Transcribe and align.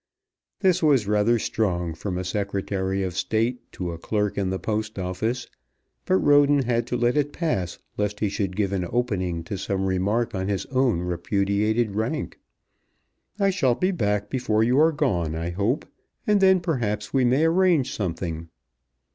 This 0.61 0.81
was 0.81 1.05
rather 1.05 1.37
strong 1.37 1.93
from 1.93 2.17
a 2.17 2.23
Secretary 2.23 3.03
of 3.03 3.15
State 3.15 3.71
to 3.73 3.91
a 3.91 3.99
Clerk 3.99 4.35
in 4.35 4.49
the 4.49 4.57
Post 4.57 4.97
Office; 4.97 5.45
but 6.05 6.15
Roden 6.15 6.63
had 6.63 6.87
to 6.87 6.97
let 6.97 7.15
it 7.15 7.31
pass 7.31 7.77
lest 7.97 8.19
he 8.19 8.27
should 8.27 8.55
give 8.55 8.73
an 8.73 8.87
opening 8.91 9.43
to 9.43 9.59
some 9.59 9.85
remark 9.85 10.33
on 10.33 10.47
his 10.47 10.65
own 10.71 11.01
repudiated 11.01 11.91
rank. 11.93 12.39
"I 13.39 13.51
shall 13.51 13.75
be 13.75 13.91
back 13.91 14.27
before 14.31 14.63
you 14.63 14.79
are 14.79 14.91
gone, 14.91 15.35
I 15.35 15.51
hope, 15.51 15.85
and 16.25 16.41
then 16.41 16.61
perhaps 16.61 17.13
we 17.13 17.23
may 17.23 17.45
arrange 17.45 17.93
something." 17.93 18.49